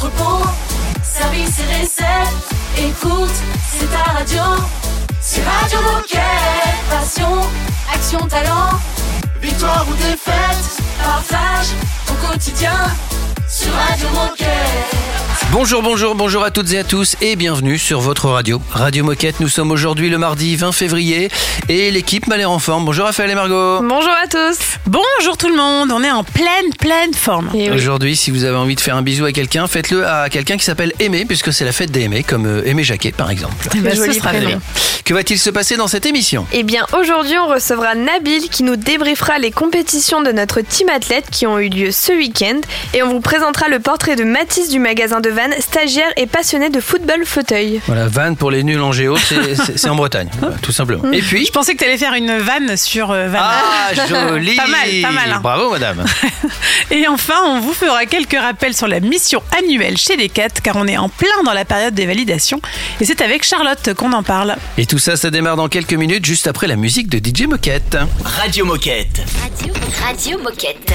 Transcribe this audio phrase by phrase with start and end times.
[0.00, 0.46] entrepôt,
[1.02, 2.48] service et recettes.
[2.78, 3.34] Écoute,
[3.70, 4.42] c'est ta radio.
[5.20, 6.20] C'est Radio Moquette.
[6.88, 7.40] Passion,
[7.92, 8.70] action, talent.
[9.42, 11.68] Victoire ou défaite, partage
[12.06, 12.78] ton quotidien
[13.50, 15.00] sur Radio Moquette.
[15.50, 18.62] Bonjour, bonjour, bonjour à toutes et à tous et bienvenue sur votre radio.
[18.70, 21.28] Radio Moquette, nous sommes aujourd'hui le mardi 20 février
[21.68, 22.84] et l'équipe m'a l'air en forme.
[22.84, 23.80] Bonjour Raphaël et Margot.
[23.82, 24.58] Bonjour à tous.
[24.86, 27.50] Bonjour tout le monde, on est en pleine, pleine forme.
[27.52, 27.76] Et oui.
[27.76, 30.64] Aujourd'hui, si vous avez envie de faire un bisou à quelqu'un, faites-le à quelqu'un qui
[30.64, 33.68] s'appelle Aimé, puisque c'est la fête des Aimés, comme euh, Aimé Jacquet par exemple.
[33.74, 34.30] Joli ce sera.
[35.04, 36.46] Que va-t-il se passer dans cette émission?
[36.52, 41.24] Eh bien, aujourd'hui, on recevra Nabil qui nous débriefera les compétitions de notre team athlète
[41.32, 42.60] qui ont eu lieu ce week-end.
[42.94, 43.39] Et on vous présentera
[43.70, 47.80] le portrait de Mathis du magasin de Vannes, stagiaire et passionné de football fauteuil.
[47.86, 51.10] Voilà, Vannes pour les nuls en géo, c'est- en Bretagne, voilà, tout simplement.
[51.12, 53.40] Et puis Je pensais que tu allais faire une vanne sur euh, Vannes.
[53.42, 55.40] Ah, joli Pas mal, pas mal, hein.
[55.42, 56.04] Bravo madame
[56.90, 60.76] Et enfin, on vous fera quelques rappels sur la mission annuelle chez les 4 car
[60.76, 62.60] on est en plein dans la période des validations.
[63.00, 64.56] Et c'est avec Charlotte qu'on en parle.
[64.76, 67.96] Et tout ça, ça démarre dans quelques minutes, juste après la musique de DJ Moquette.
[68.24, 69.22] Radio Moquette.
[69.42, 69.72] Radio,
[70.04, 70.92] Radio Moquette.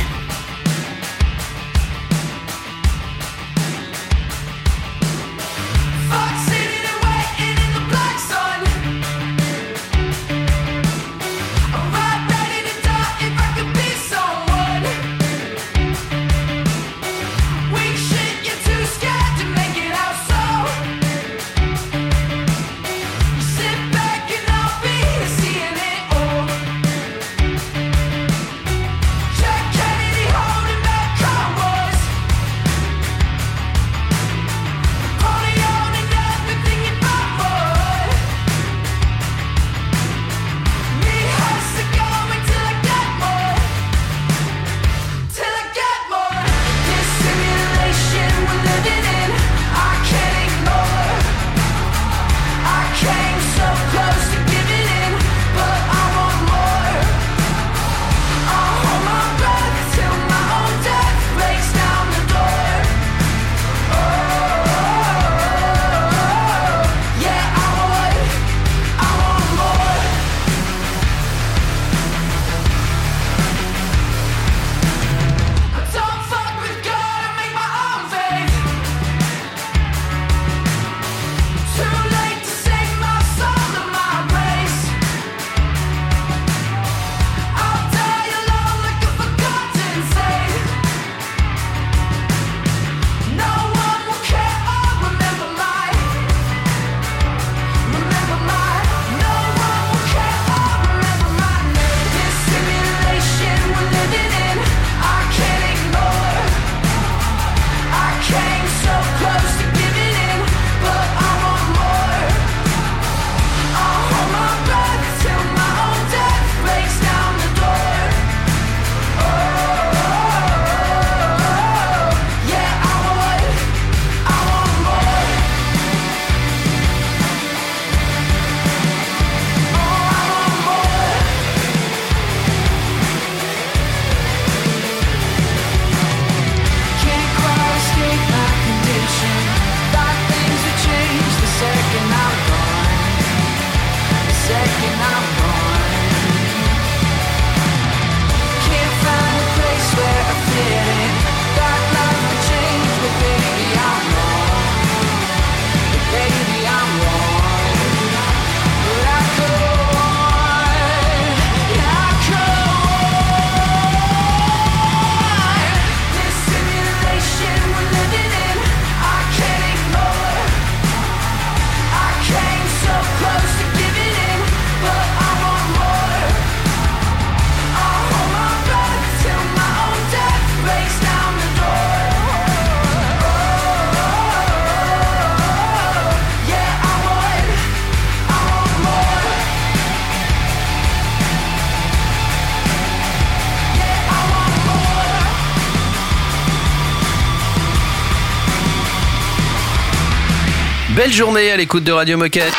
[201.15, 202.53] Journée à l'écoute de Radio Moquette.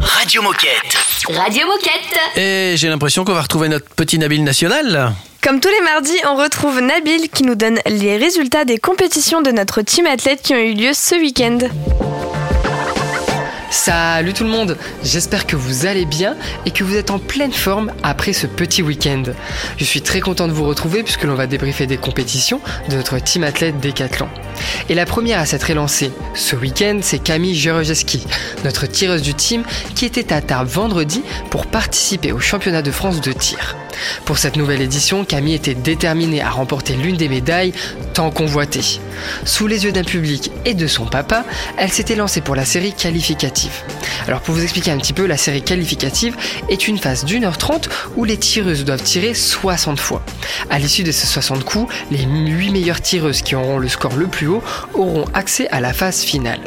[0.00, 0.98] Radio Moquette.
[1.28, 2.36] Radio Moquette.
[2.36, 5.14] Et j'ai l'impression qu'on va retrouver notre petit Nabil national.
[5.42, 9.50] Comme tous les mardis, on retrouve Nabil qui nous donne les résultats des compétitions de
[9.50, 11.56] notre team athlète qui ont eu lieu ce week-end.
[13.70, 17.52] Salut tout le monde, j'espère que vous allez bien et que vous êtes en pleine
[17.52, 19.24] forme après ce petit week-end.
[19.76, 23.18] Je suis très content de vous retrouver puisque l'on va débriefer des compétitions de notre
[23.18, 24.28] team athlète Décathlon.
[24.88, 28.24] Et la première à s'être élancée ce week-end, c'est Camille Jerojeski,
[28.64, 29.64] notre tireuse du team
[29.94, 33.76] qui était à Tarbes vendredi pour participer au championnat de France de tir.
[34.24, 37.72] Pour cette nouvelle édition, Camille était déterminée à remporter l'une des médailles
[38.14, 39.00] tant convoitées.
[39.44, 41.44] Sous les yeux d'un public et de son papa,
[41.76, 43.72] elle s'était lancée pour la série qualificative.
[44.26, 46.36] Alors pour vous expliquer un petit peu, la série qualificative
[46.68, 50.22] est une phase d'une heure trente où les tireuses doivent tirer 60 fois.
[50.70, 54.26] À l'issue de ces 60 coups, les 8 meilleures tireuses qui auront le score le
[54.26, 54.62] plus haut
[54.94, 56.60] auront accès à la phase finale.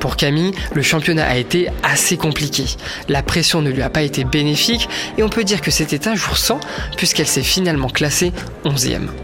[0.00, 2.64] Pour Camille, le championnat a été assez compliqué.
[3.08, 4.88] La pression ne lui a pas été bénéfique
[5.18, 6.60] et on peut dire que c'était un jour sans
[6.96, 8.32] puisqu'elle s'est finalement classée
[8.64, 9.23] 11e.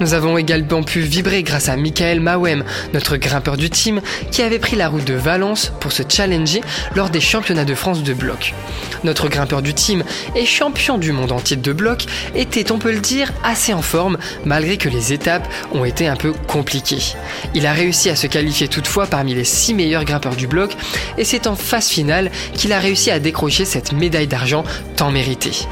[0.00, 2.62] Nous avons également pu vibrer grâce à Michael Mawem,
[2.94, 4.00] notre grimpeur du team,
[4.30, 6.60] qui avait pris la route de Valence pour se challenger
[6.94, 8.54] lors des championnats de France de bloc.
[9.02, 10.04] Notre grimpeur du team
[10.36, 12.06] et champion du monde en titre de bloc
[12.36, 16.16] était, on peut le dire, assez en forme malgré que les étapes ont été un
[16.16, 17.14] peu compliquées.
[17.54, 20.76] Il a réussi à se qualifier toutefois parmi les 6 meilleurs grimpeurs du bloc
[21.16, 24.64] et c'est en phase finale qu'il a réussi à décrocher cette médaille d'argent
[24.96, 25.66] tant méritée.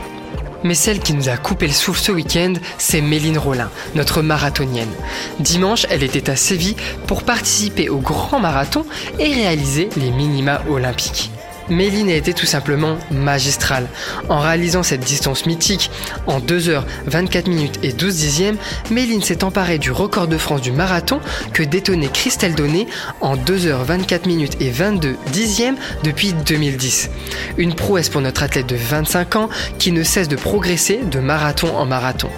[0.64, 4.92] Mais celle qui nous a coupé le souffle ce week-end, c'est Méline Rollin, notre marathonienne.
[5.40, 6.76] Dimanche, elle était à Séville
[7.06, 8.84] pour participer au grand marathon
[9.18, 11.30] et réaliser les minima olympiques.
[11.68, 13.88] Méline a été tout simplement magistrale.
[14.28, 15.90] En réalisant cette distance mythique
[16.26, 18.56] en 2h 24 minutes et 12 dixièmes,
[18.90, 21.20] Méline s'est emparée du record de France du marathon
[21.52, 22.86] que détenait Christelle Donné
[23.20, 27.10] en 2h 24 minutes et 22 dixièmes depuis 2010.
[27.58, 29.48] Une prouesse pour notre athlète de 25 ans
[29.78, 32.28] qui ne cesse de progresser de marathon en marathon.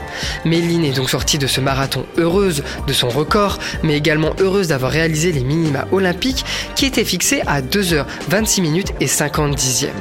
[0.45, 4.93] Méline est donc sortie de ce marathon heureuse de son record, mais également heureuse d'avoir
[4.93, 6.45] réalisé les minima olympiques
[6.75, 10.01] qui étaient fixés à 2h 26 minutes et 50 dixièmes.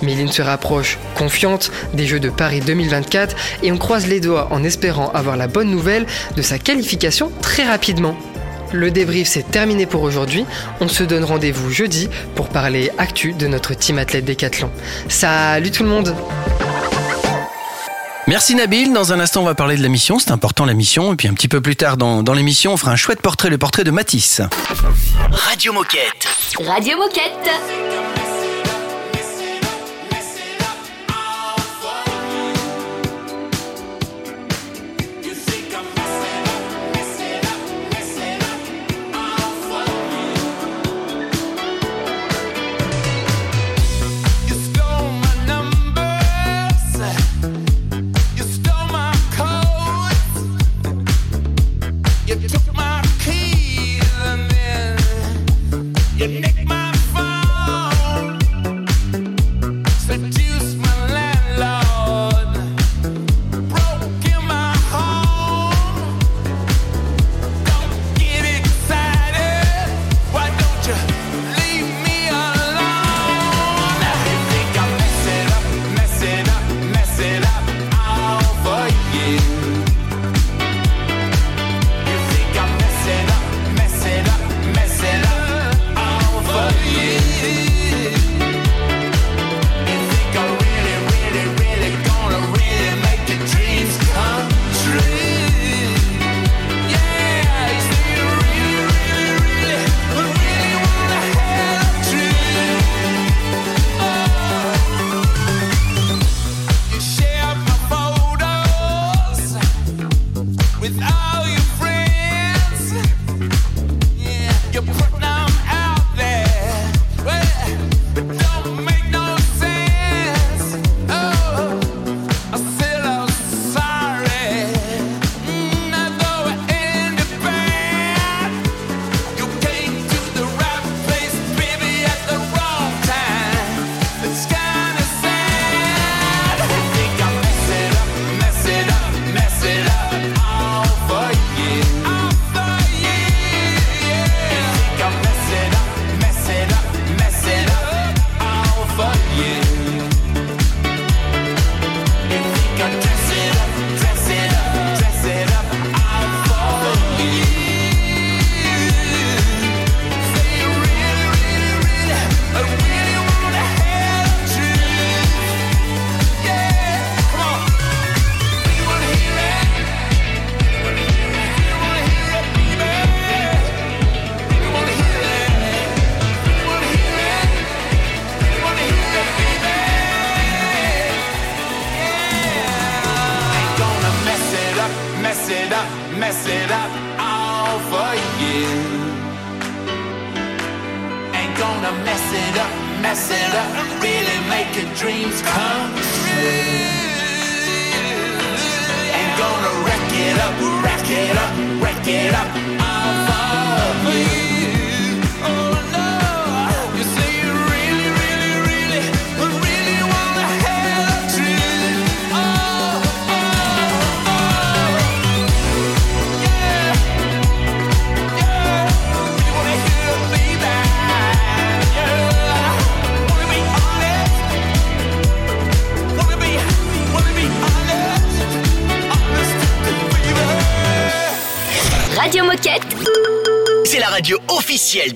[0.00, 4.64] Méline se rapproche confiante des Jeux de Paris 2024 et on croise les doigts en
[4.64, 8.16] espérant avoir la bonne nouvelle de sa qualification très rapidement.
[8.72, 10.46] Le débrief c'est terminé pour aujourd'hui.
[10.80, 14.70] On se donne rendez-vous jeudi pour parler actu de notre team athlète décathlon.
[15.08, 16.14] Salut tout le monde
[18.28, 18.92] Merci Nabil.
[18.92, 20.18] Dans un instant, on va parler de la mission.
[20.18, 21.14] C'est important la mission.
[21.14, 23.48] Et puis un petit peu plus tard dans, dans l'émission, on fera un chouette portrait,
[23.48, 24.42] le portrait de Matisse.
[25.30, 26.28] Radio Moquette.
[26.66, 28.27] Radio Moquette.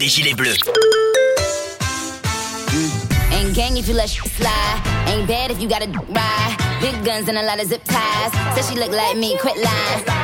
[0.03, 0.59] Des Gilets Bleus.
[2.73, 3.33] Mm.
[3.33, 4.83] Ain't gang if you let shit slide.
[5.07, 6.57] Ain't bad if you gotta ride.
[6.81, 8.33] Big guns and a lot of zip ties.
[8.55, 10.22] Said she look like me, quit lying.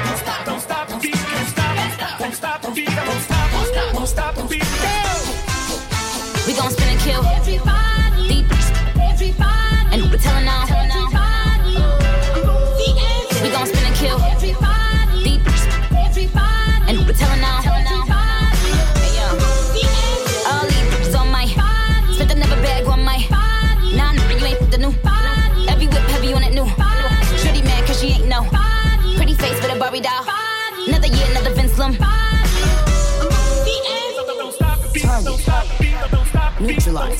[36.68, 37.18] Neutralize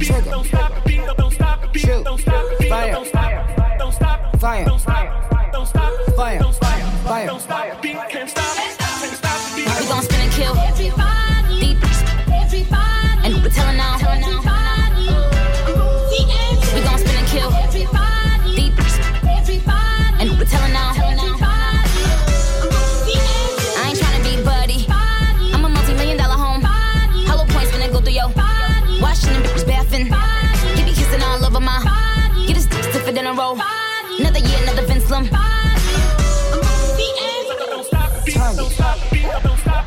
[0.00, 0.36] trigger
[1.78, 2.06] shoot.
[2.68, 3.04] Fire.
[4.38, 4.66] Fire.
[6.16, 6.42] Fire.
[7.38, 7.78] Fire.
[7.82, 7.95] We gon'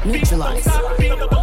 [0.09, 1.38] neutralize.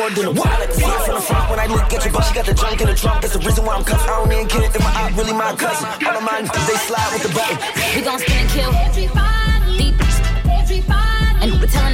[0.00, 2.22] More than a to see it from the front when I look at you, but
[2.22, 3.20] she got the junk in the trunk.
[3.20, 4.08] That's the reason why I'm cuffed.
[4.08, 5.88] I don't even care if my eye really my cousin.
[6.06, 7.58] All of mine, they slide with the button.
[7.94, 9.10] we gon' spin and kill deep
[11.42, 11.89] and we're telling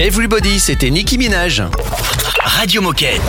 [0.00, 1.60] Everybody, c'était Nicki Minaj.
[2.44, 3.20] Radio Moquette.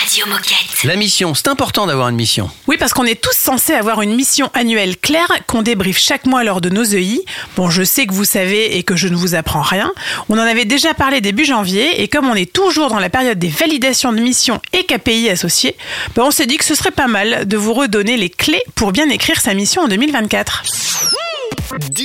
[0.00, 0.84] Radio Moquette.
[0.84, 2.48] La mission, c'est important d'avoir une mission.
[2.68, 6.44] Oui, parce qu'on est tous censés avoir une mission annuelle claire qu'on débriefe chaque mois
[6.44, 7.24] lors de nos EI.
[7.56, 9.92] Bon, je sais que vous savez et que je ne vous apprends rien.
[10.28, 13.40] On en avait déjà parlé début janvier et comme on est toujours dans la période
[13.40, 15.76] des validations de missions et KPI associés,
[16.14, 18.92] ben on s'est dit que ce serait pas mal de vous redonner les clés pour
[18.92, 20.62] bien écrire sa mission en 2024.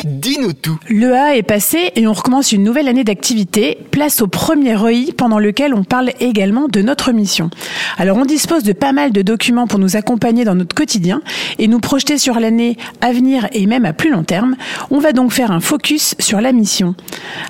[0.05, 0.79] Dis-nous tout.
[0.89, 3.77] Le A est passé et on recommence une nouvelle année d'activité.
[3.91, 7.49] Place au premier REI pendant lequel on parle également de notre mission.
[7.97, 11.21] Alors on dispose de pas mal de documents pour nous accompagner dans notre quotidien
[11.59, 14.55] et nous projeter sur l'année à venir et même à plus long terme.
[14.89, 16.95] On va donc faire un focus sur la mission.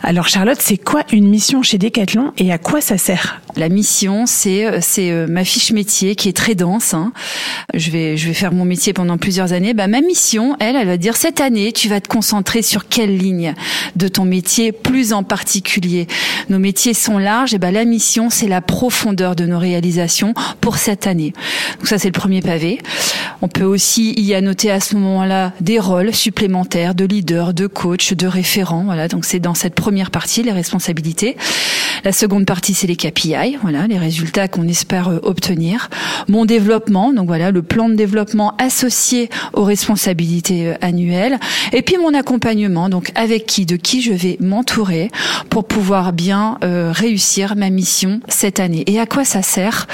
[0.03, 3.41] Alors Charlotte, c'est quoi une mission chez Decathlon et à quoi ça sert?
[3.55, 6.93] La mission, c'est euh, c'est euh, ma fiche métier qui est très dense.
[6.93, 7.11] hein.
[7.73, 9.73] Je vais je vais faire mon métier pendant plusieurs années.
[9.73, 13.53] Bah ma mission, elle, elle va dire cette année, tu vas concentrer sur quelle ligne
[13.95, 16.07] de ton métier, plus en particulier.
[16.49, 20.77] Nos métiers sont larges, et ben la mission, c'est la profondeur de nos réalisations pour
[20.77, 21.33] cette année.
[21.77, 22.79] Donc ça, c'est le premier pavé.
[23.41, 28.13] On peut aussi y annoter à ce moment-là des rôles supplémentaires de leader, de coach,
[28.13, 28.83] de référent.
[28.85, 31.35] Voilà, donc c'est dans cette première partie les responsabilités.
[32.03, 35.89] La seconde partie, c'est les KPI, voilà, les résultats qu'on espère euh, obtenir.
[36.27, 41.39] Mon développement, donc voilà, le plan de développement associé aux responsabilités euh, annuelles.
[41.73, 45.09] Et puis mon accompagnement, donc avec qui, de qui je vais m'entourer
[45.49, 48.83] pour pouvoir bien euh, réussir ma mission cette année.
[48.87, 49.87] Et à quoi ça sert?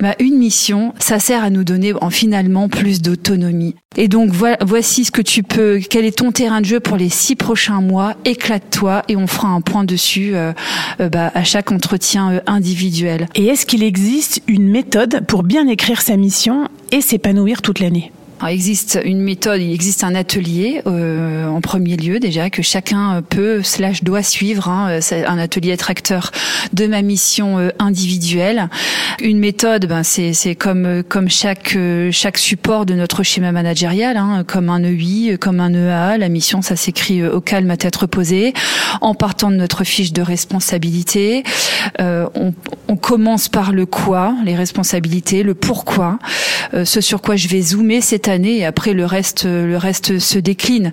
[0.00, 3.74] Bah, Une mission, ça sert à nous donner en finalement plus d'autonomie.
[3.96, 6.96] Et donc voi- voici ce que tu peux, quel est ton terrain de jeu pour
[6.96, 8.14] les six prochains mois.
[8.24, 10.52] Éclate-toi et on fera un point dessus euh,
[11.00, 13.28] euh, bah, à chaque entretien individuel.
[13.34, 18.12] Et est-ce qu'il existe une méthode pour bien écrire sa mission et s'épanouir toute l'année?
[18.42, 23.22] Il existe une méthode, il existe un atelier euh, en premier lieu déjà que chacun
[23.22, 24.68] peut slash doit suivre.
[24.68, 26.30] hein, euh, un atelier tracteur
[26.72, 28.68] de ma mission euh, individuelle.
[29.20, 31.76] Une méthode, ben c'est comme euh, comme chaque
[32.10, 36.16] chaque support de notre schéma managérial, hein, comme un EI, comme un EA.
[36.18, 38.54] La mission, ça s'écrit au calme à tête reposée,
[39.00, 41.42] en partant de notre fiche de responsabilité.
[41.98, 42.54] On,
[42.88, 46.18] on commence par le quoi, les responsabilités, le pourquoi,
[46.84, 50.92] ce sur quoi je vais zoomer cette et après le reste le reste se décline.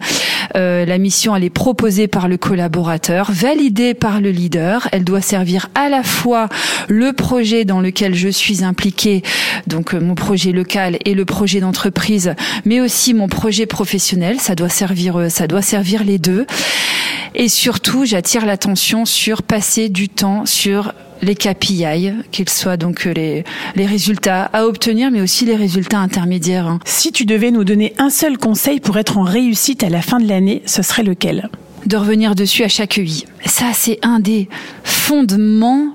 [0.55, 5.21] Euh, la mission elle est proposée par le collaborateur, validée par le leader, elle doit
[5.21, 6.49] servir à la fois
[6.87, 9.21] le projet dans lequel je suis impliqué,
[9.67, 12.33] donc euh, mon projet local et le projet d'entreprise,
[12.65, 16.45] mais aussi mon projet professionnel, ça doit servir euh, ça doit servir les deux.
[17.35, 23.13] Et surtout, j'attire l'attention sur passer du temps sur les KPI, qu'ils soient donc euh,
[23.13, 23.43] les,
[23.75, 26.67] les résultats à obtenir, mais aussi les résultats intermédiaires.
[26.67, 26.79] hein.
[26.85, 30.19] Si tu devais nous donner un seul conseil pour être en réussite à la fin
[30.19, 31.49] de l'année, ce serait lequel?
[31.85, 33.25] De revenir dessus à chaque UI.
[33.45, 34.49] Ça, c'est un des
[34.83, 35.93] fondements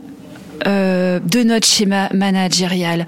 [0.66, 3.07] euh, de notre schéma managérial.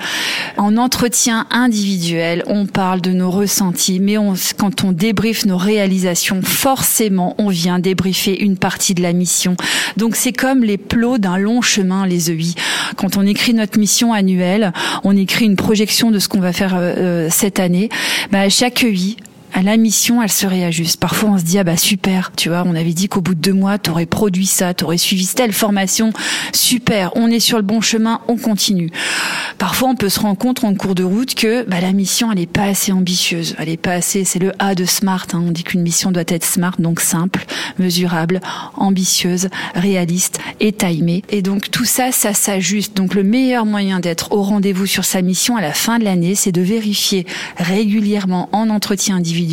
[0.56, 6.40] En entretien individuel, on parle de nos ressentis, mais on, quand on débriefe nos réalisations,
[6.42, 9.56] forcément, on vient débriefer une partie de la mission.
[9.96, 12.54] Donc, c'est comme les plots d'un long chemin, les EI.
[12.96, 16.74] Quand on écrit notre mission annuelle, on écrit une projection de ce qu'on va faire
[16.74, 17.88] euh, euh, cette année.
[18.30, 19.16] Bah, chaque EI,
[19.54, 20.98] à la mission, elle se réajuste.
[20.98, 23.40] Parfois, on se dit ah bah super, tu vois, on avait dit qu'au bout de
[23.40, 26.12] deux mois, t'aurais produit ça, t'aurais suivi telle formation,
[26.52, 28.90] super, on est sur le bon chemin, on continue.
[29.58, 32.40] Parfois, on peut se rendre compte en cours de route que bah, la mission, elle
[32.40, 34.24] est pas assez ambitieuse, elle est pas assez.
[34.24, 35.26] C'est le A de smart.
[35.32, 35.44] hein.
[35.46, 37.46] On dit qu'une mission doit être smart, donc simple,
[37.78, 38.40] mesurable,
[38.74, 41.22] ambitieuse, réaliste et timée.
[41.30, 42.96] Et donc tout ça, ça s'ajuste.
[42.96, 46.34] Donc le meilleur moyen d'être au rendez-vous sur sa mission à la fin de l'année,
[46.34, 47.24] c'est de vérifier
[47.56, 49.43] régulièrement en entretien individuel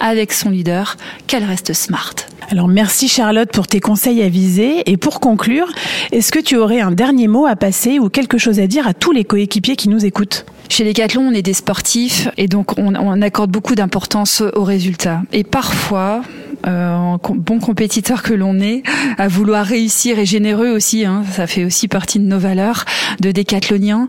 [0.00, 0.96] avec son leader
[1.26, 2.14] qu'elle reste smart.
[2.50, 4.82] Alors merci Charlotte pour tes conseils avisés.
[4.90, 5.68] Et pour conclure,
[6.12, 8.94] est-ce que tu aurais un dernier mot à passer ou quelque chose à dire à
[8.94, 10.46] tous les coéquipiers qui nous écoutent?
[10.70, 15.22] Chez Decathlon, on est des sportifs et donc on, on accorde beaucoup d'importance aux résultats.
[15.32, 16.22] Et parfois,
[16.68, 18.82] en com- bon compétiteur que l'on est,
[19.16, 22.84] à vouloir réussir et généreux aussi, hein, ça fait aussi partie de nos valeurs
[23.20, 24.08] de décathloniens,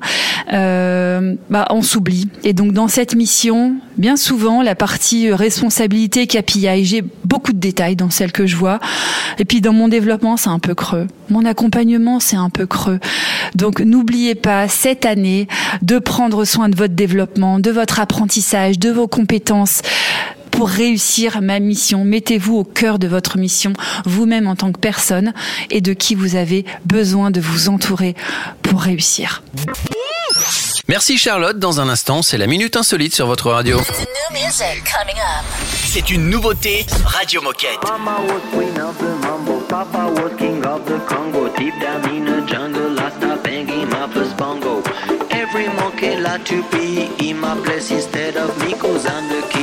[0.54, 2.28] euh, bah, on s'oublie.
[2.44, 7.96] Et donc dans cette mission, bien souvent, la partie responsabilité KPI, j'ai beaucoup de détails
[7.96, 8.80] dans celle que je vois.
[9.38, 11.08] Et puis dans mon développement, c'est un peu creux.
[11.30, 13.00] Mon accompagnement, c'est un peu creux.
[13.56, 15.48] Donc n'oubliez pas cette année
[15.82, 19.82] de prendre soin de votre développement, de votre apprentissage, de vos compétences
[20.52, 22.06] pour réussir ma mission.
[22.06, 23.74] Mettez-vous au cœur de votre mission,
[24.06, 25.34] vous-même en tant que personne,
[25.70, 28.16] et de qui vous avez besoin de vous entourer
[28.62, 29.44] pour réussir.
[30.88, 31.60] Merci Charlotte.
[31.60, 33.80] Dans un instant, c'est la minute insolite sur votre radio.
[35.86, 37.80] C'est une nouveauté Radio Moquette.
[37.84, 41.50] Mama was queen of the mambo, Papa was king of the Congo.
[41.58, 44.82] Deep down in the jungle, I stopped banging my first bongo.
[45.30, 49.59] Every monkey like to be in my place instead of me, cause I'm the king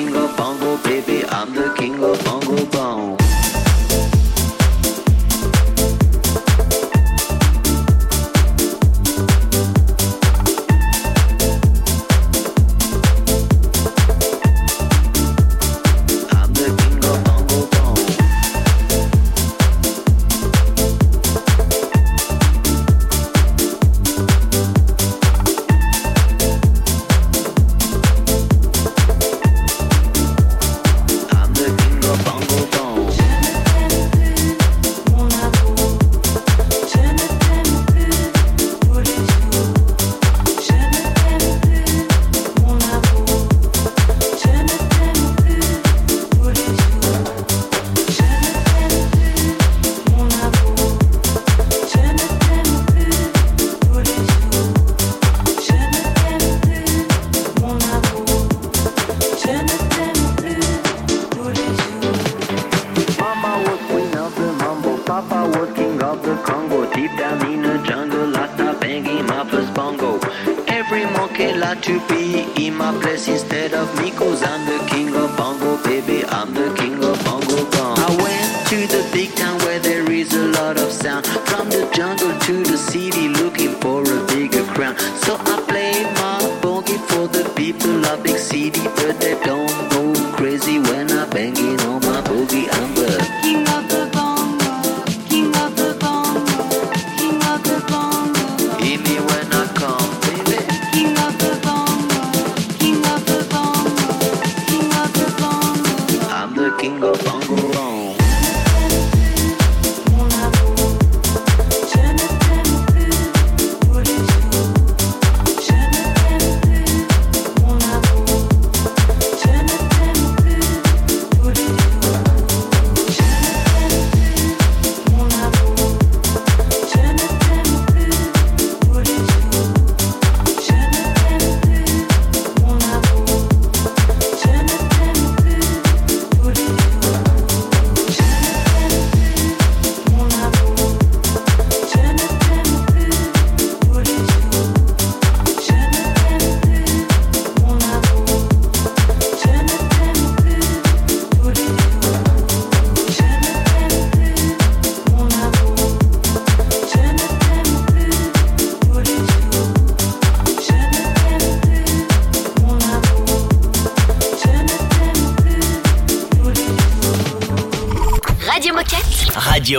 [106.79, 108.06] bongo I'm the king of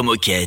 [0.08, 0.47] Moquette.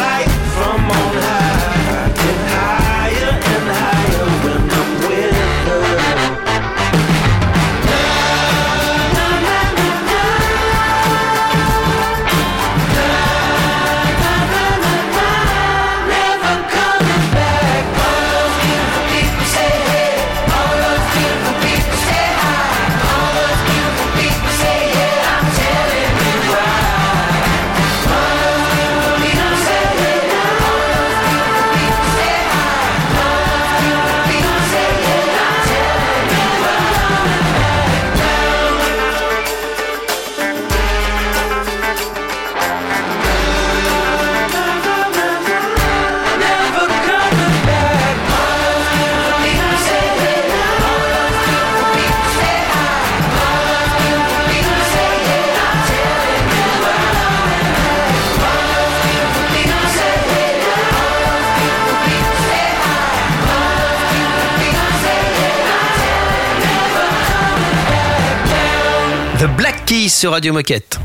[69.41, 70.99] The Black Keys sur Radio Moquette.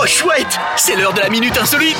[0.00, 1.96] Oh chouette, c'est l'heure de la minute insolite.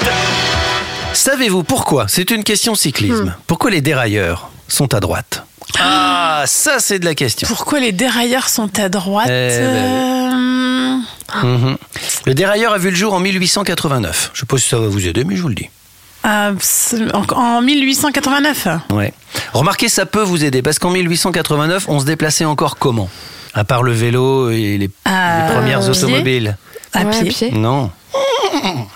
[1.13, 2.07] Savez-vous pourquoi?
[2.09, 3.35] C'est une question cyclisme.
[3.47, 5.45] Pourquoi les dérailleurs sont à droite?
[5.81, 7.49] Ah, ça c'est de la question.
[7.49, 11.03] Pourquoi les dérailleurs sont à droite Eh ben
[11.35, 11.77] Euh, Mhm.
[12.27, 14.31] Le dérailleur a vu le jour en 1889.
[14.33, 15.69] Je sais pas si ça va vous aider, mais je vous le dis.
[16.23, 16.53] ah,
[17.35, 19.13] en 1889 Ouais.
[19.53, 23.09] Remarquez, ça peut vous aider parce qu'en 1889, on se déplaçait encore comment?
[23.55, 26.57] À part le vélo et les, premières pied automobiles.
[26.93, 27.31] À Ouais, pied.
[27.31, 27.51] pied.
[27.53, 27.91] Non.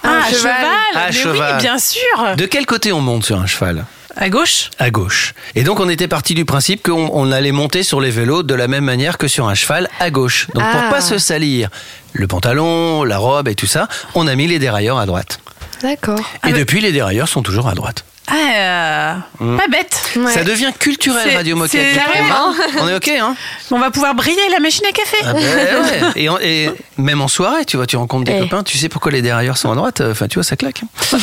[0.02, 0.32] Ah, cheval.
[0.32, 0.54] cheval.
[0.94, 1.54] À Mais cheval.
[1.56, 2.36] oui, bien sûr.
[2.36, 3.84] De quel côté on monte sur un cheval?
[4.16, 4.70] À gauche.
[4.78, 5.34] À gauche.
[5.54, 8.54] Et donc on était parti du principe qu'on on allait monter sur les vélos de
[8.54, 10.48] la même manière que sur un cheval à gauche.
[10.54, 10.90] Donc pour Ah.
[10.90, 11.68] pas se salir
[12.12, 15.38] le pantalon, la robe et tout ça, on a mis les dérailleurs à droite.
[15.82, 16.18] D'accord.
[16.46, 18.04] Et mais- depuis les dérailleurs sont toujours à droite.
[18.30, 20.00] Ah, euh, pas bête.
[20.16, 20.32] Ouais.
[20.32, 21.94] Ça devient culturel Radio Moquette.
[21.94, 22.28] carrément.
[22.50, 22.54] hein.
[22.80, 23.34] On est ok hein
[23.70, 25.16] On va pouvoir briller la machine à café.
[25.24, 25.42] Ah ben
[26.14, 26.22] ouais.
[26.22, 28.40] et, en- et même en soirée, tu vois, tu rencontres des Eh.
[28.40, 30.00] copains, tu sais pourquoi les dérailleurs sont à droite.
[30.00, 30.82] Enfin, tu vois, ça claque.
[31.02, 31.18] Enfin,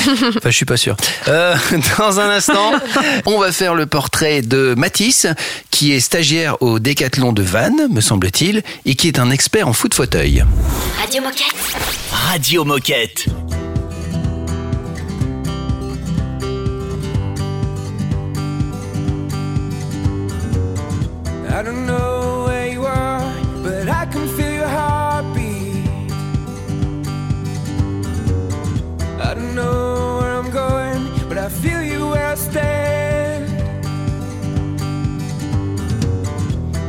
[0.46, 0.96] je suis pas sûr.
[1.28, 1.56] Euh,
[1.98, 2.72] dans un instant,
[3.26, 5.28] on va faire le portrait de Mathis,
[5.72, 9.74] qui est stagiaire au Décathlon de Vannes, me semble-t-il, et qui est un expert en
[9.74, 10.44] foot fauteuil.
[11.00, 11.56] Radio Moquette.
[12.12, 13.26] Radio Moquette.
[21.58, 23.20] I don't know where you are,
[23.64, 25.88] but I can feel your heartbeat.
[29.20, 33.46] I don't know where I'm going, but I feel you where I stand.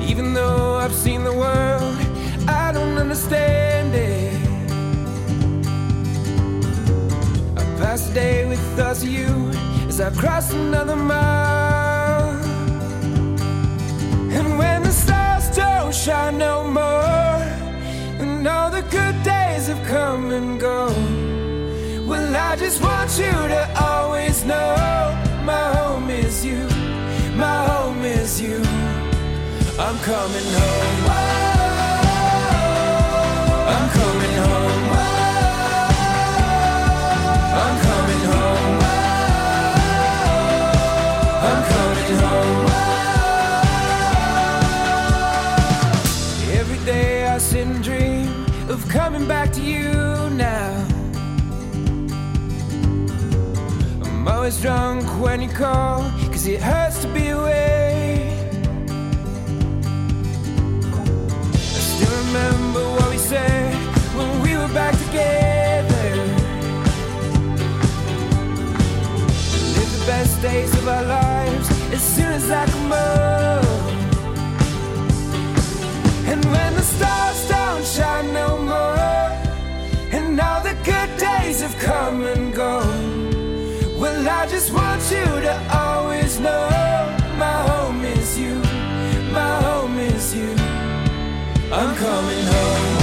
[0.02, 1.96] Even though I've seen the world,
[2.46, 4.34] I don't understand it.
[7.56, 9.48] I pass a day with of you
[9.88, 11.67] as I cross another mile.
[16.08, 17.42] Don't no more,
[18.22, 23.62] and all the good days have come and gone, well, I just want you to
[23.78, 24.74] always know
[25.44, 26.66] my home is you,
[27.36, 28.62] my home is you.
[29.78, 31.57] I'm coming home.
[54.48, 58.32] Always drunk when you call, cause it hurts to be away.
[61.52, 63.74] I still remember what we said
[64.16, 66.14] when we were back together.
[69.52, 73.96] We Live the best days of our lives as soon as I come home.
[76.26, 78.96] And when the stars don't shine no more,
[80.16, 83.07] and all the good days have come and gone,
[84.26, 86.68] I just want you to always know
[87.36, 88.54] my home is you,
[89.32, 90.50] my home is you.
[91.70, 92.97] I'm coming home.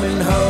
[0.00, 0.49] Coming home.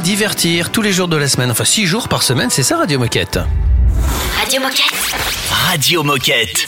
[0.00, 2.98] Divertir tous les jours de la semaine, enfin six jours par semaine, c'est ça Radio
[2.98, 3.38] Moquette?
[4.38, 4.92] Radio Moquette.
[5.50, 6.66] Radio Moquette.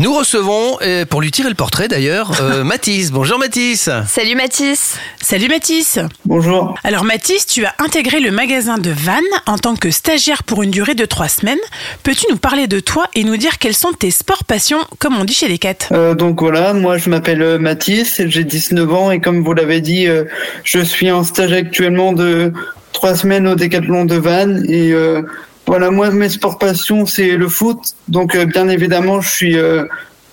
[0.00, 0.78] Nous recevons,
[1.10, 3.12] pour lui tirer le portrait d'ailleurs, euh, Mathis.
[3.12, 3.90] Bonjour Mathis.
[4.08, 4.96] Salut Mathis.
[5.20, 5.98] Salut Mathis.
[6.24, 6.74] Bonjour.
[6.84, 10.70] Alors Mathis, tu as intégré le magasin de Vannes en tant que stagiaire pour une
[10.70, 11.58] durée de trois semaines.
[12.02, 15.24] Peux-tu nous parler de toi et nous dire quels sont tes sports passions, comme on
[15.24, 15.88] dit chez les cats?
[15.92, 19.82] Euh, donc voilà, moi je m'appelle euh, Mathis, j'ai 19 ans et comme vous l'avez
[19.82, 20.24] dit, euh,
[20.64, 22.54] je suis en stage actuellement de
[22.92, 25.22] trois semaines au Décathlon de Vannes et euh,
[25.66, 29.84] voilà, moi mes sports passions c'est le foot, donc euh, bien évidemment je suis euh,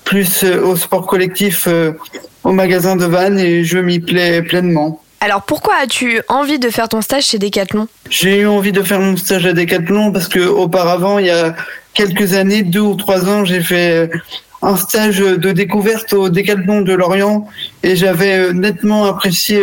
[0.03, 1.67] plus euh, au sport collectif
[2.43, 5.01] au magasin de Vannes et je m'y plais pleinement.
[5.19, 7.87] Alors pourquoi as-tu envie de faire ton stage chez Decathlon?
[8.09, 11.55] J'ai eu envie de faire mon stage à Decathlon parce que auparavant, il y a
[11.93, 14.09] quelques années, deux ou trois ans, j'ai fait
[14.61, 17.47] un stage de découverte au Décathlon de Lorient
[17.83, 19.61] et j'avais nettement apprécié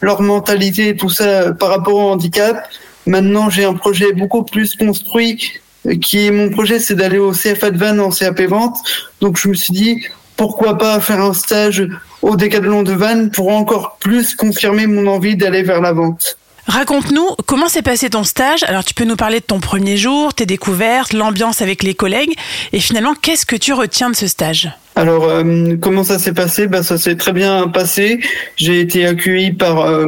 [0.00, 2.66] leur mentalité et tout ça par rapport au handicap.
[3.06, 5.60] Maintenant, j'ai un projet beaucoup plus construit
[6.00, 8.78] qui est mon projet, c'est d'aller au CFA de Vannes en CAP vente.
[9.20, 10.04] Donc je me suis dit
[10.36, 11.86] pourquoi pas faire un stage
[12.22, 16.38] au Décathlon de Vannes pour encore plus confirmer mon envie d'aller vers la vente.
[16.66, 18.64] Raconte-nous comment s'est passé ton stage?
[18.64, 22.34] Alors tu peux nous parler de ton premier jour, tes découvertes, l'ambiance avec les collègues
[22.72, 24.68] et finalement qu'est-ce que tu retiens de ce stage?
[24.96, 26.66] Alors, euh, comment ça s'est passé?
[26.66, 28.18] Bah, Ça s'est très bien passé.
[28.56, 30.06] J'ai été accueilli par, euh,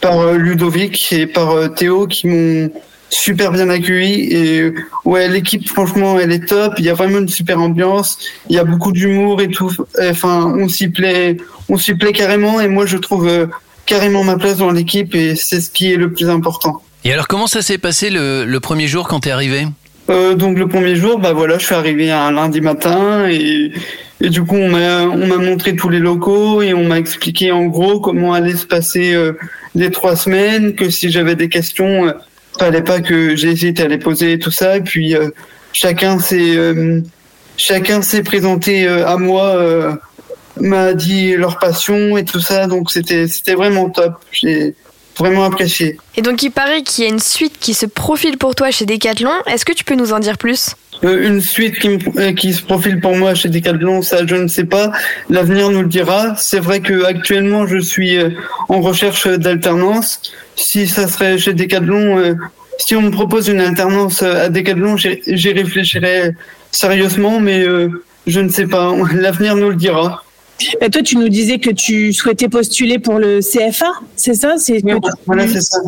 [0.00, 2.70] par euh, Ludovic et par euh, Théo qui m'ont
[3.08, 4.32] super bien accueilli.
[4.34, 4.72] Et
[5.04, 6.74] ouais, l'équipe, franchement, elle est top.
[6.78, 8.18] Il y a vraiment une super ambiance.
[8.48, 9.72] Il y a beaucoup d'humour et tout.
[10.00, 11.36] Enfin, on s'y plaît,
[11.68, 12.60] on s'y plaît carrément.
[12.60, 13.46] Et moi, je trouve euh,
[13.86, 16.82] carrément ma place dans l'équipe et c'est ce qui est le plus important.
[17.04, 19.66] Et alors comment ça s'est passé le, le premier jour quand t'es arrivé?
[20.08, 23.72] Euh, donc le premier jour, bah voilà, je suis arrivé un lundi matin et,
[24.20, 27.52] et du coup on m'a on m'a montré tous les locaux et on m'a expliqué
[27.52, 29.32] en gros comment allaient se passer euh,
[29.76, 32.12] les trois semaines, que si j'avais des questions, euh,
[32.58, 34.78] fallait pas que j'hésite à les poser et tout ça.
[34.78, 35.28] Et puis euh,
[35.72, 37.02] chacun s'est euh,
[37.58, 39.98] chacun s'est présenté à moi,
[40.60, 44.14] m'a dit leur passion et tout ça, donc c'était c'était vraiment top.
[45.18, 45.96] Vraiment apprécié.
[46.16, 48.84] Et donc il paraît qu'il y a une suite qui se profile pour toi chez
[48.86, 49.30] Decathlon.
[49.46, 50.74] Est-ce que tu peux nous en dire plus?
[51.04, 54.34] Euh, une suite qui, me- euh, qui se profile pour moi chez Decathlon, ça je
[54.36, 54.92] ne sais pas.
[55.28, 56.34] L'avenir nous le dira.
[56.38, 58.30] C'est vrai que actuellement je suis euh,
[58.68, 60.20] en recherche d'alternance.
[60.54, 62.34] Si ça serait chez Decathlon, euh,
[62.78, 66.32] si on me propose une alternance à Decathlon, j'y j'y réfléchirai
[66.72, 67.88] sérieusement, mais euh,
[68.26, 68.94] je ne sais pas.
[69.12, 70.24] L'avenir nous le dira.
[70.80, 73.86] Bah, Toi, tu nous disais que tu souhaitais postuler pour le CFA,
[74.16, 74.54] c'est ça?
[74.58, 74.94] C'est tu-
[75.26, 75.78] Voilà, c'est ça.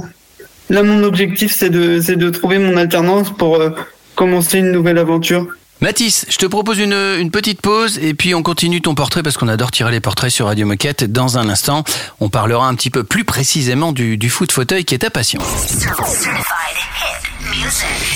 [0.70, 3.70] Là, mon objectif, c'est de, c'est de trouver mon alternance pour euh,
[4.14, 5.46] commencer une nouvelle aventure.
[5.80, 9.36] Mathis, je te propose une, une petite pause et puis on continue ton portrait parce
[9.36, 11.04] qu'on adore tirer les portraits sur Radio Moquette.
[11.10, 11.84] Dans un instant,
[12.20, 15.40] on parlera un petit peu plus précisément du, du foot fauteuil qui est ta passion.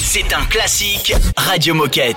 [0.03, 2.17] C'est un classique Radio Moquette.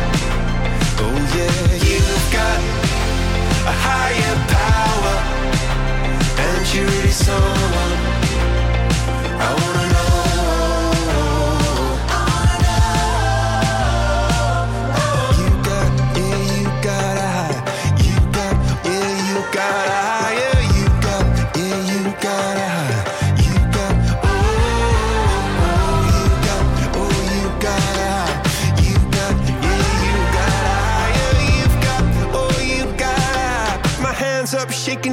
[1.03, 2.59] Oh yeah, you've got
[3.65, 5.15] a higher power,
[6.45, 7.97] and you really someone
[9.39, 9.90] I wanna.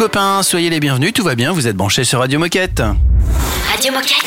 [0.00, 2.82] Copains, soyez les bienvenus, tout va bien, vous êtes branchés sur Radio Moquette.
[3.70, 4.24] Radio Moquette.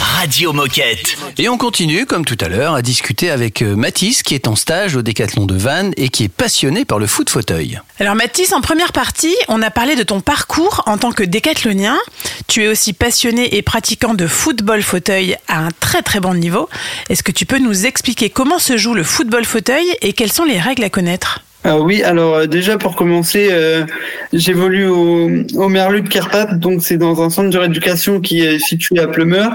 [0.00, 1.16] Radio Moquette.
[1.38, 4.54] Et on continue, comme tout à l'heure, à discuter avec euh, Mathis, qui est en
[4.54, 7.80] stage au Décathlon de Vannes et qui est passionné par le foot fauteuil.
[7.98, 11.98] Alors Mathis, en première partie, on a parlé de ton parcours en tant que décathlonien.
[12.46, 16.68] Tu es aussi passionné et pratiquant de football fauteuil à un très très bon niveau.
[17.08, 20.44] Est-ce que tu peux nous expliquer comment se joue le football fauteuil et quelles sont
[20.44, 21.40] les règles à connaître?
[21.70, 23.84] Ah oui, alors euh, déjà pour commencer, euh,
[24.32, 28.58] j'évolue au, au Merlu de Carpath, donc c'est dans un centre de rééducation qui est
[28.58, 29.52] situé à Plumeur.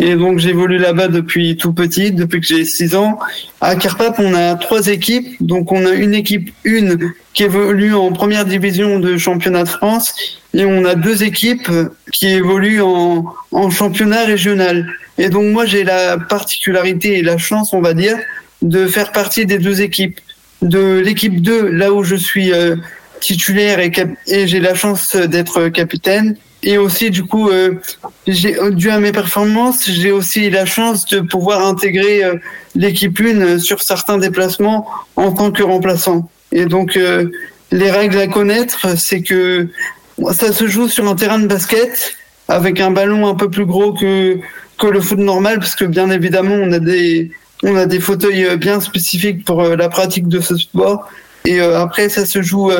[0.00, 3.16] Et donc j'évolue là-bas depuis tout petit, depuis que j'ai 6 ans.
[3.60, 5.36] À Carpath, on a trois équipes.
[5.38, 10.40] Donc on a une équipe une qui évolue en première division de championnat de France
[10.54, 11.70] et on a deux équipes
[12.12, 14.88] qui évoluent en, en championnat régional.
[15.16, 18.16] Et donc moi j'ai la particularité et la chance, on va dire,
[18.62, 20.18] de faire partie des deux équipes.
[20.62, 22.76] De l'équipe 2, là où je suis euh,
[23.20, 26.36] titulaire et, j'ai la chance d'être capitaine.
[26.64, 27.80] Et aussi, du coup, euh,
[28.26, 32.36] j'ai, dû à mes performances, j'ai aussi la chance de pouvoir intégrer euh,
[32.76, 34.86] l'équipe 1 sur certains déplacements
[35.16, 36.28] en tant que remplaçant.
[36.52, 37.30] Et donc, euh,
[37.72, 39.68] les règles à connaître, c'est que
[40.32, 42.14] ça se joue sur un terrain de basket
[42.46, 44.38] avec un ballon un peu plus gros que,
[44.78, 47.32] que le foot normal, parce que bien évidemment, on a des,
[47.62, 51.08] on a des fauteuils euh, bien spécifiques pour euh, la pratique de ce sport.
[51.44, 52.70] Et euh, après, ça se joue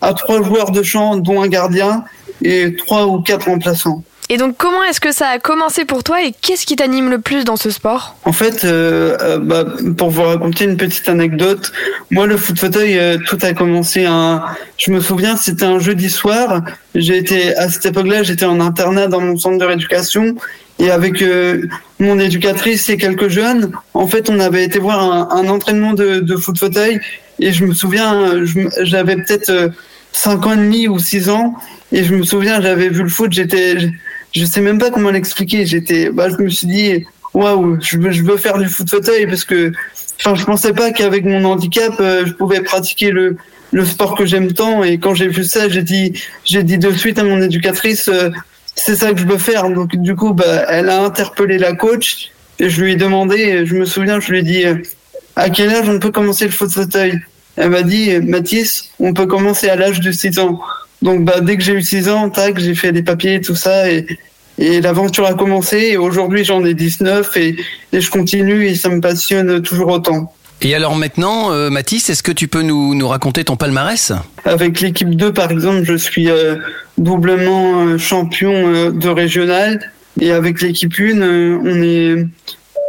[0.00, 2.04] à trois joueurs de champ, dont un gardien.
[2.44, 4.02] et trois ou quatre remplaçants.
[4.32, 7.18] Et donc, comment est-ce que ça a commencé pour toi et qu'est-ce qui t'anime le
[7.18, 8.16] plus dans ce sport?
[8.24, 9.66] En fait, euh, euh, bah,
[9.98, 11.70] pour vous raconter une petite anecdote,
[12.10, 14.42] moi le foot fauteuil, euh, tout a commencé un.
[14.78, 16.62] Je me souviens, c'était un jeudi soir.
[16.94, 20.36] J'ai été à cette époque-là, j'étais en internat dans mon centre de rééducation
[20.82, 21.62] et avec euh,
[21.98, 26.36] mon éducatrice et quelques jeunes, en fait, on avait été voir un, entraînement de, de
[26.36, 27.00] foot fauteuil
[27.38, 28.44] et je me souviens,
[28.82, 29.68] j'avais peut-être euh,
[30.12, 31.54] cinq ans et demi ou six ans
[31.92, 33.88] et je me souviens, j'avais vu le foot, j'étais, je-
[34.34, 35.66] je sais même pas comment l'expliquer.
[35.66, 37.04] J'étais, bah, je me suis dit,
[37.34, 39.72] waouh, je veux, faire du foot fauteuil parce que,
[40.20, 43.36] enfin, je pensais pas qu'avec mon handicap, euh, je pouvais pratiquer le,
[43.84, 44.84] sport que j'aime tant.
[44.84, 46.12] Et quand j'ai vu ça, j'ai dit,
[46.44, 48.30] j'ai dit de suite à mon éducatrice, euh,
[48.74, 49.68] c'est ça que je veux faire.
[49.70, 53.74] Donc, du coup, bah, elle a interpellé la coach et je lui ai demandé, je
[53.74, 54.64] me souviens, je lui ai dit,
[55.36, 57.20] à quel âge on peut commencer le fauteuil?
[57.56, 60.60] Elle m'a dit, Mathis, on peut commencer à l'âge de 6 ans.
[61.02, 63.90] Donc bah, dès que j'ai eu 6 ans, tac, j'ai fait des papiers, tout ça,
[63.90, 64.06] et,
[64.58, 65.78] et l'aventure a commencé.
[65.92, 67.56] Et aujourd'hui, j'en ai 19 et,
[67.92, 70.32] et je continue et ça me passionne toujours autant.
[70.64, 74.12] Et alors maintenant, euh, Mathis, est-ce que tu peux nous, raconter ton palmarès?
[74.44, 76.56] Avec l'équipe 2, par exemple, je suis euh,
[76.98, 79.80] doublement euh, champion euh, de régional.
[80.20, 82.26] Et avec l'équipe 1, euh, on est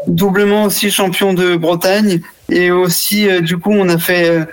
[0.06, 2.22] doublement aussi champion de Bretagne.
[2.50, 4.46] Et aussi, du coup, on a fait,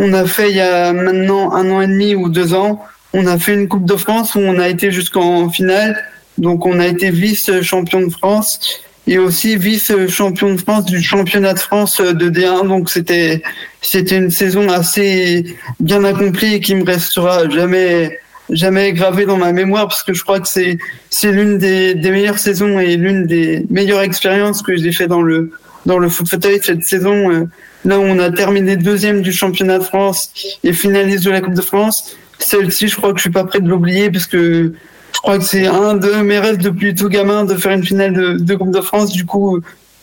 [0.00, 2.82] on a fait il y a maintenant un an et demi ou deux ans,
[3.12, 5.96] on a fait une Coupe de France où on a été jusqu'en finale.
[6.38, 11.58] Donc, on a été vice-champion de France et aussi vice-champion de France du championnat de
[11.58, 12.68] France de D1.
[12.68, 13.42] Donc, c'était,
[13.80, 18.18] c'était une saison assez bien accomplie et qui me restera jamais,
[18.50, 20.76] jamais gravée dans ma mémoire parce que je crois que c'est,
[21.08, 25.22] c'est l'une des, des meilleures saisons et l'une des meilleures expériences que j'ai fait dans
[25.22, 25.52] le,
[25.86, 27.30] dans le foot fauteuil cette saison.
[27.32, 27.48] euh,
[27.84, 30.32] Là où on a terminé deuxième du championnat de France
[30.64, 33.60] et finaliste de la Coupe de France, celle-ci, je crois que je suis pas prêt
[33.60, 34.72] de l'oublier parce que
[35.18, 38.12] je crois que c'est un de mes rêves depuis tout gamin de faire une finale
[38.12, 39.10] de, de Coupe de France.
[39.10, 39.60] Du coup,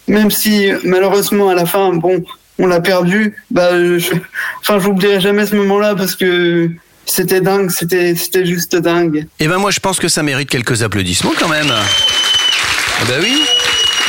[0.09, 2.21] même si malheureusement à la fin, bon,
[2.59, 4.11] on l'a perdu, bah, je,
[4.59, 6.69] enfin, j'oublierai jamais ce moment-là parce que
[7.05, 9.25] c'était dingue, c'était, c'était juste dingue.
[9.39, 11.71] Eh ben moi, je pense que ça mérite quelques applaudissements quand même.
[11.71, 13.41] Ah bah oui.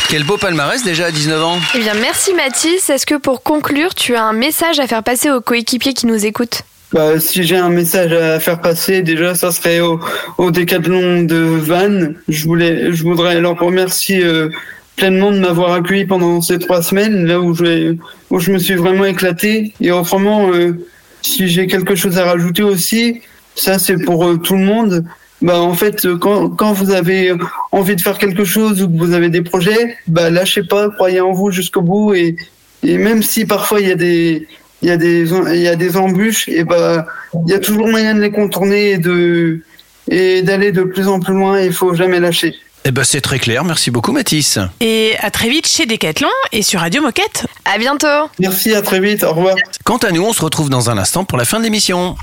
[0.08, 1.58] Quel beau palmarès déjà à 19 ans.
[1.76, 2.90] Eh bien, merci Mathis.
[2.90, 6.26] Est-ce que pour conclure, tu as un message à faire passer aux coéquipiers qui nous
[6.26, 6.62] écoutent?
[6.92, 9.98] Bah, si j'ai un message à faire passer, déjà, ça serait au,
[10.38, 12.14] au décathlon de Vannes.
[12.28, 14.50] Je voulais, je voudrais leur remercier euh,
[14.94, 17.96] pleinement de m'avoir accueilli pendant ces trois semaines, là où je,
[18.30, 19.72] où je me suis vraiment éclaté.
[19.80, 20.78] Et autrement, euh,
[21.22, 23.20] si j'ai quelque chose à rajouter aussi,
[23.56, 25.04] ça c'est pour euh, tout le monde.
[25.42, 27.34] Bah, en fait, quand, quand vous avez
[27.72, 31.20] envie de faire quelque chose ou que vous avez des projets, bah, lâchez pas, croyez
[31.20, 32.36] en vous jusqu'au bout et,
[32.84, 34.46] et même si parfois il y a des,
[34.82, 37.06] il y a des, il y a des embûches, et bah,
[37.46, 39.60] il y a toujours moyen de les contourner et de,
[40.08, 41.60] et d'aller de plus en plus loin.
[41.60, 42.54] Il faut jamais lâcher.
[42.88, 43.64] Eh ben c'est très clair.
[43.64, 44.60] Merci beaucoup, Mathis.
[44.78, 47.44] Et à très vite chez Decathlon et sur Radio Moquette.
[47.64, 48.30] À bientôt.
[48.38, 49.24] Merci, à très vite.
[49.24, 49.56] Au revoir.
[49.82, 52.14] Quant à nous, on se retrouve dans un instant pour la fin de l'émission.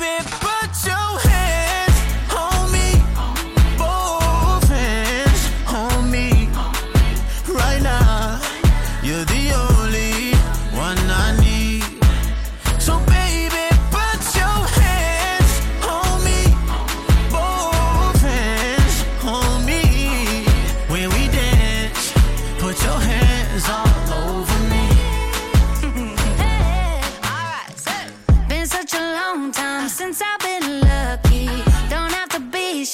[0.00, 0.39] Baby,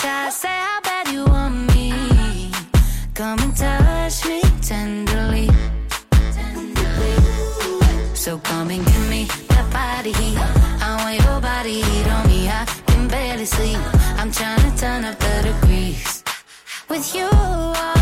[0.06, 0.30] shy.
[0.30, 1.88] Say how bad you want me.
[3.14, 4.40] Come and touch me
[4.70, 5.48] tenderly.
[8.14, 10.38] So come and give me that body heat.
[10.86, 12.40] I want your body heat on me.
[12.48, 13.80] I can barely sleep.
[14.20, 16.22] I'm trying to turn up the degrees.
[16.88, 17.95] With you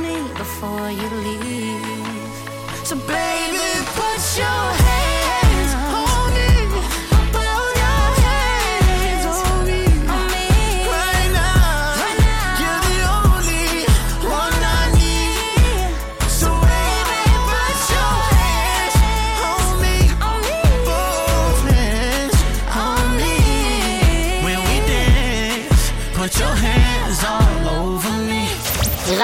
[0.00, 2.36] me before you leave.
[2.84, 4.87] So, baby, put your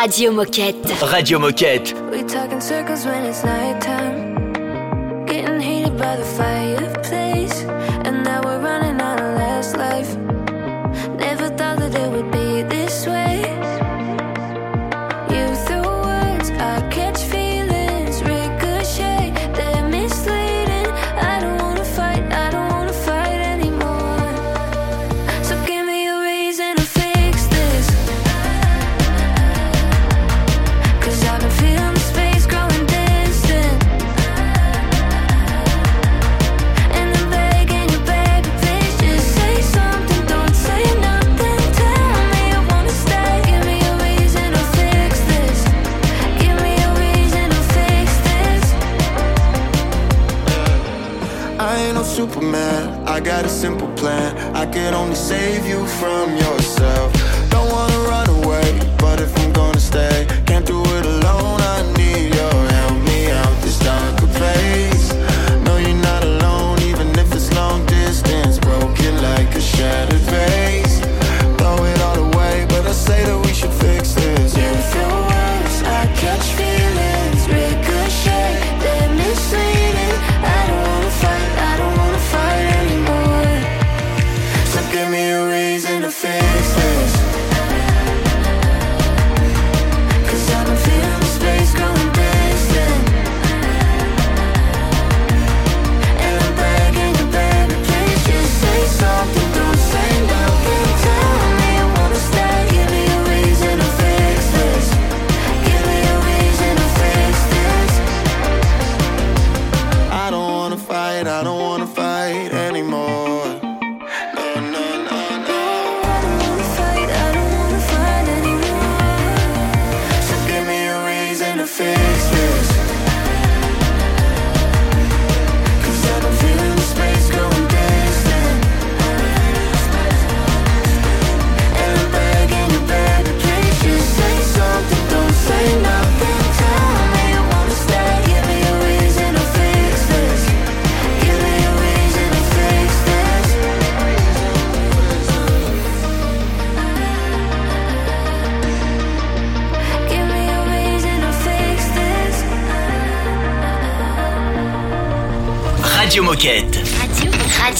[0.05, 0.85] Radio Moquette.
[1.11, 1.95] Radio Moquette.
[2.11, 5.25] We talk in circles when it's nighttime.
[5.25, 6.54] Getting heated by the fire.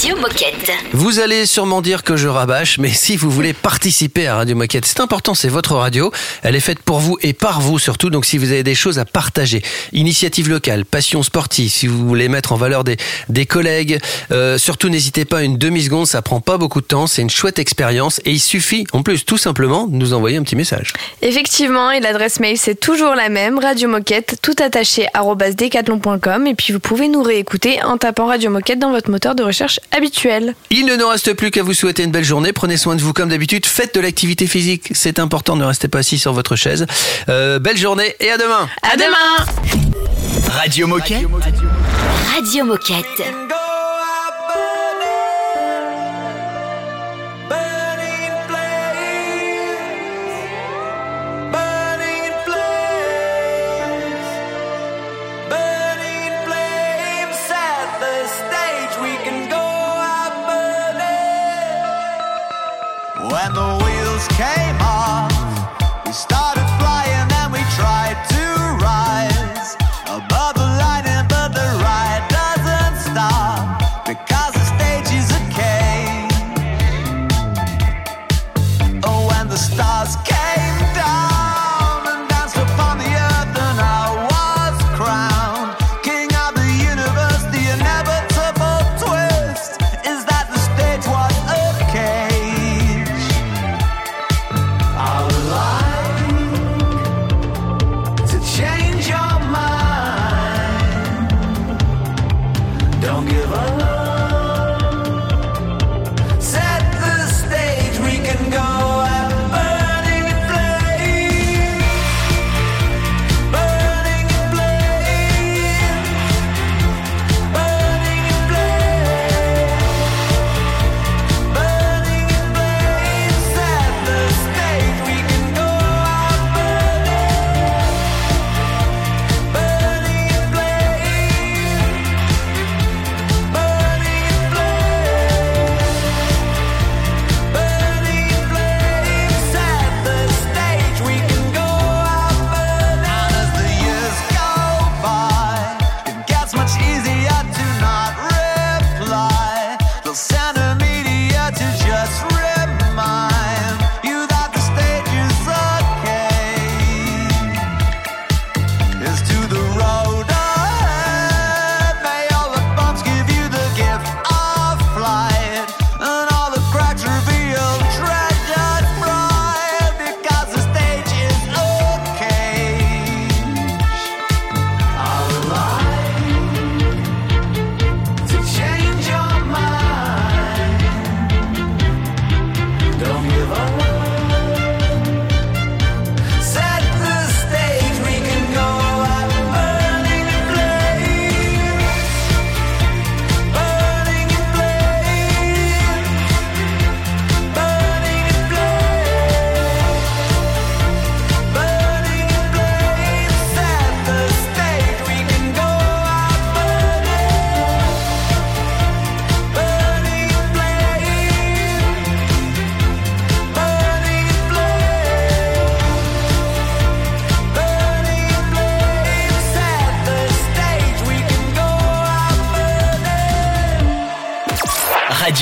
[0.05, 0.71] Radio Moquette.
[0.93, 4.85] Vous allez sûrement dire que je rabâche, mais si vous voulez participer à Radio Moquette,
[4.85, 6.13] c'est important, c'est votre radio.
[6.43, 8.99] Elle est faite pour vous et par vous surtout, donc si vous avez des choses
[8.99, 9.63] à partager,
[9.95, 12.99] initiative locale, passion sportive, si vous voulez mettre en valeur des,
[13.31, 13.99] des collègues,
[14.31, 17.59] euh, surtout n'hésitez pas une demi-seconde, ça prend pas beaucoup de temps, c'est une chouette
[17.59, 20.93] expérience et il suffit en plus tout simplement de nous envoyer un petit message.
[21.23, 26.75] Effectivement, et l'adresse mail c'est toujours la même, Radio Moquette, tout attaché, arrobasdecathlon.com et puis
[26.75, 30.55] vous pouvez nous réécouter en tapant Radio Moquette dans votre moteur de recherche habituelle.
[30.71, 32.53] Il ne nous reste plus qu'à vous souhaiter une belle journée.
[32.53, 33.67] Prenez soin de vous comme d'habitude.
[33.67, 34.89] Faites de l'activité physique.
[34.93, 35.57] C'est important.
[35.57, 36.87] Ne restez pas assis sur votre chaise.
[37.29, 38.69] Euh, belle journée et à demain.
[38.83, 39.47] À, demain.
[40.49, 41.27] Radio Moquette.
[42.35, 43.64] Radio Moquette.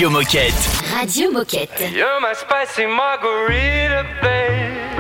[0.03, 0.93] Radio Moquette.
[0.93, 1.93] Radio Moquette.
[1.93, 4.99] You're my spicy margarita, babe.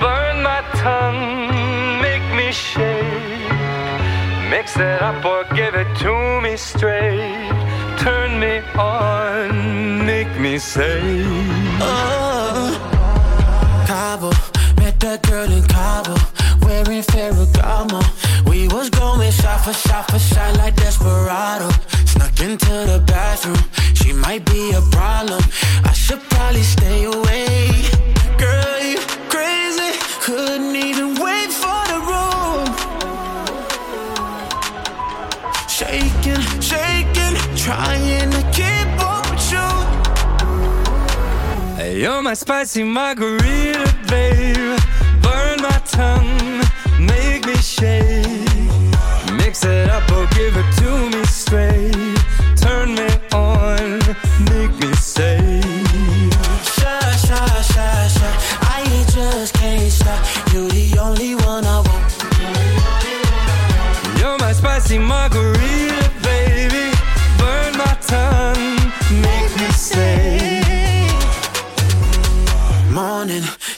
[0.00, 3.50] Burn my tongue, make me shake.
[4.48, 7.50] Mix it up or give it to me straight.
[7.98, 11.00] Turn me on, make me say.
[11.80, 12.78] Oh,
[13.88, 14.30] Cabo,
[14.80, 16.14] met that girl in Cabo,
[16.64, 18.00] wearing Ferragamo.
[18.48, 21.70] We was going shot for shot for shot like Desperado.
[22.44, 23.56] Into the bathroom,
[23.94, 25.42] she might be a problem.
[25.82, 27.70] I should probably stay away.
[28.36, 28.98] Girl, you
[29.30, 32.66] crazy, couldn't even wait for the room.
[35.70, 39.70] Shaking, shaking, trying to keep up with you.
[41.76, 44.78] Hey, You're my spicy margarita, babe.
[45.22, 46.60] Burn my tongue,
[47.00, 48.26] make me shake.
[49.32, 52.03] Mix it up or give it to me straight.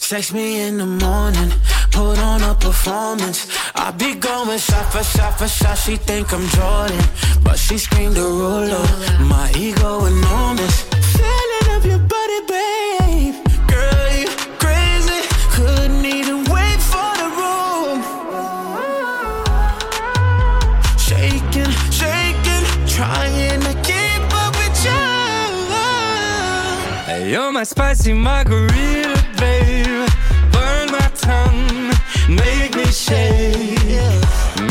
[0.09, 1.51] Text me in the morning.
[1.91, 3.49] Put on a performance.
[3.75, 5.77] I be going shot for shot for shot.
[5.79, 7.05] She think I'm Jordan,
[7.43, 8.87] but she screamed a ruler.
[9.21, 10.83] My ego enormous.
[11.17, 13.35] Feeling of your body, babe.
[13.67, 14.29] Girl, you
[14.63, 15.21] crazy.
[15.57, 17.99] Couldn't even wait for the room.
[20.99, 25.17] Shaking, shaking, trying to keep up with you.
[27.07, 29.16] Hey, You're my spicy margarita,
[31.27, 31.91] tongue,
[32.29, 34.01] make me shake.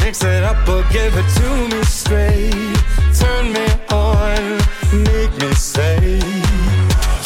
[0.01, 2.77] Mix it up or give it to me straight.
[3.19, 4.43] Turn me on,
[5.09, 6.19] make me say.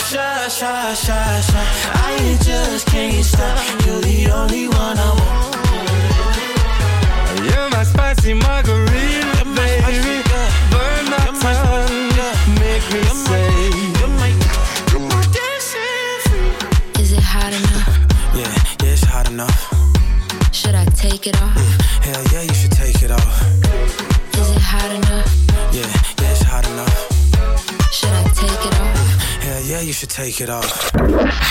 [0.09, 1.65] Shy, shy, shy, shy.
[2.11, 3.57] I just can't stop.
[3.85, 5.55] You're the only one I want.
[7.47, 8.78] You're my spicy margarita,
[21.09, 21.55] take it off?
[21.55, 23.41] Mm, hell yeah, you should take it off.
[24.41, 25.29] Is it hot enough?
[25.73, 25.89] Yeah,
[26.21, 26.97] yeah, it's hot enough.
[27.91, 28.95] Should I take it off?
[28.97, 30.93] Mm, hell yeah, you should take it off.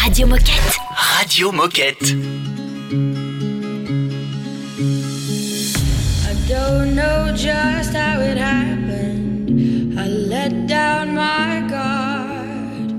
[0.04, 0.76] Radio Moquette.
[1.18, 2.06] Radio Moquette.
[6.30, 9.98] I don't know just how it happened.
[9.98, 12.90] I let down my guard.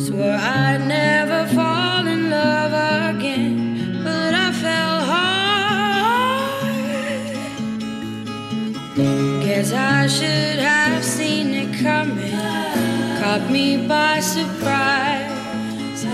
[0.00, 1.83] Swore I'd never fall
[10.04, 12.30] I should have seen it coming.
[13.20, 16.04] Caught me by surprise.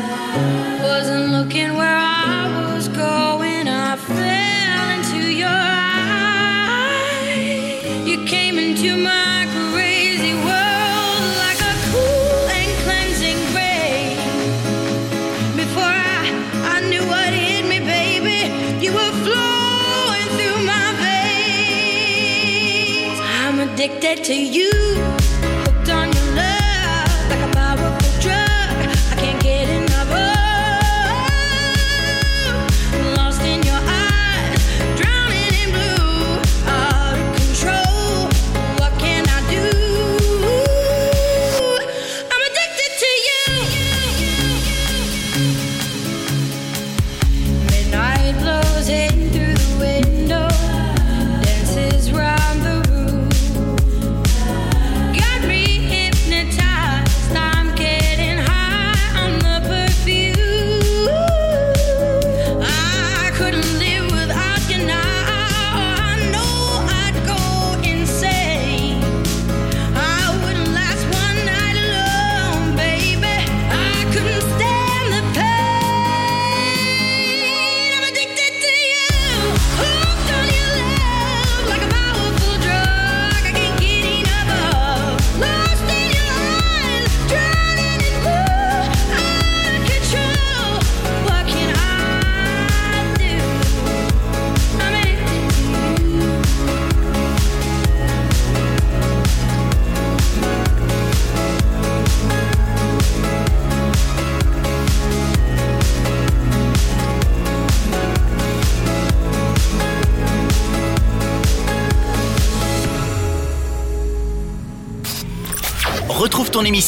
[0.80, 3.66] Wasn't looking where I was going.
[3.66, 5.48] I fell into your
[6.78, 7.36] eyes.
[8.08, 9.39] You came into my
[23.96, 24.79] addicted to you,